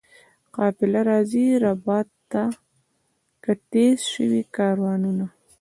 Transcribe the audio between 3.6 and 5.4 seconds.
تېر سوي کاروانونه؟